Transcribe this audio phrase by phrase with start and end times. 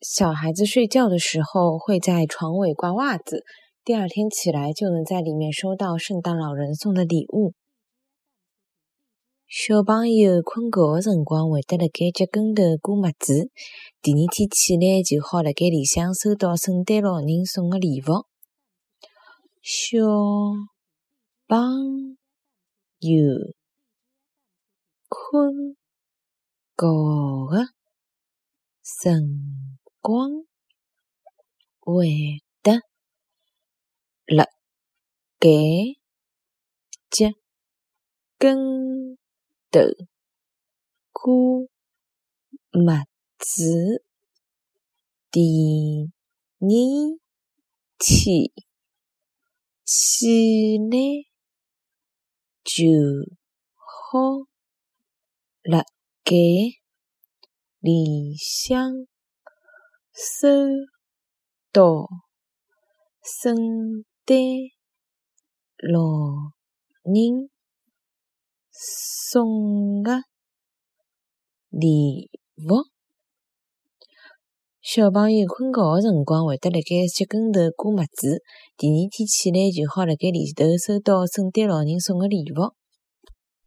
[0.00, 3.44] 小孩子睡觉的时候会在床尾挂袜子，
[3.82, 7.54] 第二天起来就能在里面收到圣诞老人送的礼物。
[9.48, 13.48] 小朋友困觉的辰光会得辣盖脚跟头挂袜子，
[14.02, 18.26] 第二天起来就好辣盖里向收到圣诞老人送的礼物。
[19.62, 19.98] 小
[21.48, 22.18] 朋
[22.98, 23.54] 友
[25.08, 25.76] 困
[26.76, 27.68] 觉的
[29.02, 29.45] 辰。
[30.06, 30.30] 光
[31.80, 32.06] 会
[32.62, 32.80] 得
[34.24, 34.44] 辣
[35.40, 35.48] 盖
[37.10, 37.26] 脚
[38.38, 39.18] 跟
[39.68, 39.80] 头
[41.10, 41.34] 挂
[42.86, 43.04] 袜
[43.36, 44.04] 子，
[45.32, 47.18] 第二天
[47.98, 48.52] 起
[50.88, 50.98] 来
[52.62, 52.84] 就
[53.74, 54.46] 好
[55.64, 55.82] 辣
[56.22, 56.36] 盖
[57.80, 59.08] 里向。
[60.16, 60.48] 收
[61.72, 62.08] 到
[63.20, 63.54] 圣
[64.24, 64.38] 诞
[65.76, 66.54] 老
[67.02, 67.50] 人
[68.72, 70.22] 送的
[71.68, 72.88] 礼物。
[74.80, 78.42] 小朋友困觉的辰光会得辣盖脚跟头挂袜子，
[78.78, 82.72] 第二天起来就好辣盖里头收到圣诞老人送的礼物。